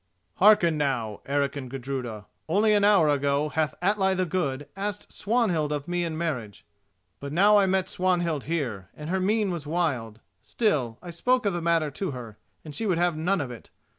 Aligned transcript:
"Hearken 0.37 0.79
now, 0.79 1.19
Eric 1.27 1.55
and 1.57 1.69
Gudruda: 1.69 2.25
only 2.49 2.73
an 2.73 2.83
hour 2.83 3.07
ago 3.07 3.49
hath 3.49 3.75
Atli 3.83 4.15
the 4.15 4.25
Good 4.25 4.67
asked 4.75 5.13
Swanhild 5.13 5.71
of 5.71 5.87
me 5.87 6.03
in 6.03 6.17
marriage. 6.17 6.65
But 7.19 7.31
now 7.31 7.57
I 7.57 7.67
met 7.67 7.87
Swanhild 7.87 8.45
here, 8.45 8.89
and 8.95 9.11
her 9.11 9.19
mien 9.19 9.51
was 9.51 9.67
wild. 9.67 10.19
Still, 10.41 10.97
I 11.03 11.11
spoke 11.11 11.45
of 11.45 11.53
the 11.53 11.61
matter 11.61 11.91
to 11.91 12.11
her, 12.17 12.39
and 12.65 12.73
she 12.73 12.87
would 12.87 12.97
have 12.97 13.15
none 13.15 13.39
of 13.41 13.51
it. 13.51 13.69